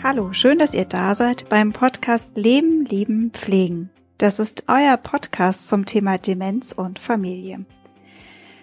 Hallo, 0.00 0.32
schön, 0.32 0.60
dass 0.60 0.74
ihr 0.74 0.84
da 0.84 1.16
seid 1.16 1.48
beim 1.48 1.72
Podcast 1.72 2.36
Leben, 2.36 2.84
Lieben, 2.84 3.32
Pflegen. 3.32 3.90
Das 4.16 4.38
ist 4.38 4.64
euer 4.68 4.96
Podcast 4.96 5.68
zum 5.68 5.86
Thema 5.86 6.18
Demenz 6.18 6.72
und 6.72 7.00
Familie. 7.00 7.64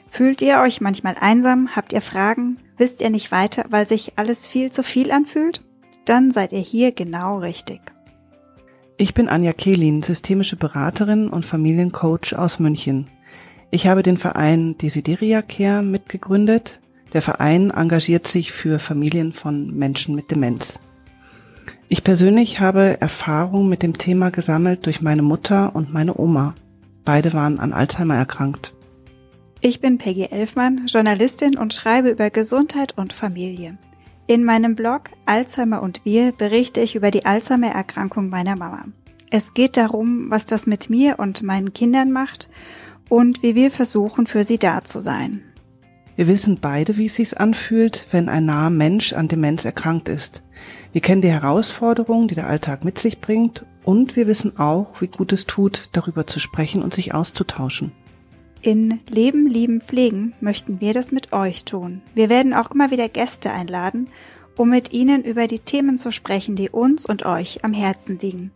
Fühlt 0.09 0.41
ihr 0.41 0.59
euch 0.61 0.79
manchmal 0.79 1.17
einsam? 1.19 1.75
Habt 1.75 1.91
ihr 1.91 1.99
Fragen? 1.99 2.57
Wisst 2.77 3.01
ihr 3.01 3.09
nicht 3.09 3.33
weiter, 3.33 3.65
weil 3.69 3.85
sich 3.85 4.13
alles 4.15 4.47
viel 4.47 4.71
zu 4.71 4.81
viel 4.81 5.11
anfühlt? 5.11 5.61
Dann 6.05 6.31
seid 6.31 6.53
ihr 6.53 6.59
hier 6.59 6.93
genau 6.93 7.39
richtig. 7.39 7.81
Ich 8.95 9.13
bin 9.13 9.27
Anja 9.27 9.51
Kehlin, 9.51 10.03
systemische 10.03 10.55
Beraterin 10.55 11.27
und 11.27 11.45
Familiencoach 11.45 12.33
aus 12.37 12.59
München. 12.59 13.07
Ich 13.71 13.87
habe 13.87 14.03
den 14.03 14.17
Verein 14.17 14.77
Desideria 14.77 15.41
Care 15.41 15.83
mitgegründet. 15.83 16.79
Der 17.11 17.21
Verein 17.21 17.71
engagiert 17.71 18.25
sich 18.25 18.53
für 18.53 18.79
Familien 18.79 19.33
von 19.33 19.75
Menschen 19.75 20.15
mit 20.15 20.31
Demenz. 20.31 20.79
Ich 21.87 22.03
persönlich 22.03 22.59
habe 22.59 22.99
Erfahrung 22.99 23.69
mit 23.69 23.83
dem 23.83 23.97
Thema 23.97 24.31
gesammelt 24.31 24.85
durch 24.87 25.01
meine 25.01 25.21
Mutter 25.21 25.75
und 25.75 25.93
meine 25.93 26.17
Oma. 26.17 26.55
Beide 27.03 27.33
waren 27.33 27.59
an 27.59 27.73
Alzheimer 27.73 28.15
erkrankt. 28.15 28.73
Ich 29.61 29.81
bin 29.81 29.99
Peggy 29.99 30.25
Elfmann, 30.31 30.87
Journalistin 30.87 31.57
und 31.57 31.73
schreibe 31.73 32.09
über 32.09 32.31
Gesundheit 32.31 32.97
und 32.97 33.13
Familie. 33.13 33.77
In 34.25 34.43
meinem 34.43 34.75
Blog 34.75 35.11
Alzheimer 35.27 35.83
und 35.83 36.03
wir 36.03 36.31
berichte 36.31 36.81
ich 36.81 36.95
über 36.95 37.11
die 37.11 37.25
Alzheimer-Erkrankung 37.25 38.29
meiner 38.29 38.55
Mama. 38.55 38.85
Es 39.29 39.53
geht 39.53 39.77
darum, 39.77 40.31
was 40.31 40.47
das 40.47 40.65
mit 40.65 40.89
mir 40.89 41.19
und 41.19 41.43
meinen 41.43 41.73
Kindern 41.73 42.11
macht 42.11 42.49
und 43.09 43.43
wie 43.43 43.53
wir 43.53 43.69
versuchen, 43.69 44.25
für 44.25 44.43
sie 44.43 44.57
da 44.57 44.83
zu 44.83 44.99
sein. 44.99 45.43
Wir 46.15 46.27
wissen 46.27 46.59
beide, 46.61 46.95
wie 46.97 47.07
es 47.07 47.15
sich 47.15 47.37
anfühlt, 47.37 48.07
wenn 48.11 48.29
ein 48.29 48.45
naher 48.45 48.69
Mensch 48.69 49.11
an 49.11 49.27
Demenz 49.27 49.65
erkrankt 49.65 50.07
ist. 50.07 50.43
Wir 50.93 51.01
kennen 51.01 51.21
die 51.21 51.31
Herausforderungen, 51.31 52.29
die 52.29 52.35
der 52.35 52.47
Alltag 52.47 52.85
mit 52.85 52.97
sich 52.97 53.19
bringt 53.19 53.65
und 53.83 54.15
wir 54.15 54.25
wissen 54.25 54.57
auch, 54.57 55.01
wie 55.01 55.07
gut 55.07 55.33
es 55.33 55.45
tut, 55.45 55.89
darüber 55.91 56.25
zu 56.25 56.39
sprechen 56.39 56.83
und 56.83 56.93
sich 56.93 57.13
auszutauschen. 57.13 57.91
In 58.61 59.01
Leben, 59.09 59.47
Lieben, 59.47 59.81
Pflegen 59.81 60.33
möchten 60.39 60.79
wir 60.79 60.93
das 60.93 61.11
mit 61.11 61.33
euch 61.33 61.65
tun. 61.65 62.01
Wir 62.13 62.29
werden 62.29 62.53
auch 62.53 62.71
immer 62.71 62.91
wieder 62.91 63.09
Gäste 63.09 63.51
einladen, 63.51 64.07
um 64.55 64.69
mit 64.69 64.93
ihnen 64.93 65.23
über 65.23 65.47
die 65.47 65.59
Themen 65.59 65.97
zu 65.97 66.13
sprechen, 66.13 66.55
die 66.55 66.69
uns 66.69 67.05
und 67.05 67.25
euch 67.25 67.63
am 67.65 67.73
Herzen 67.73 68.17
liegen. 68.19 68.51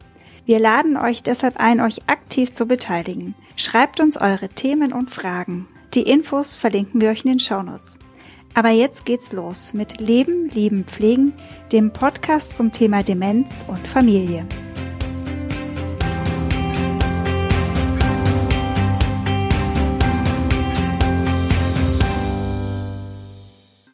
Wir 0.46 0.60
laden 0.60 0.96
euch 0.96 1.24
deshalb 1.24 1.58
ein, 1.58 1.82
euch 1.82 2.08
aktiv 2.08 2.54
zu 2.54 2.66
beteiligen. 2.66 3.36
Schreibt 3.58 4.00
uns 4.00 4.16
eure 4.16 4.48
Themen 4.48 4.94
und 4.94 5.12
Fragen. 5.12 5.68
Die 5.96 6.04
Infos 6.04 6.56
verlinken 6.56 7.02
wir 7.02 7.10
euch 7.10 7.26
in 7.26 7.32
den 7.32 7.40
Shownotes. 7.40 7.98
Aber 8.54 8.70
jetzt 8.70 9.06
geht's 9.06 9.34
los 9.34 9.74
mit 9.74 10.00
Leben, 10.00 10.50
Lieben, 10.50 10.84
Pflegen, 10.84 11.34
dem 11.72 11.92
Podcast 11.92 12.56
zum 12.56 12.72
Thema 12.72 13.04
Demenz 13.04 13.66
und 13.68 13.88
Familie. 13.88 14.46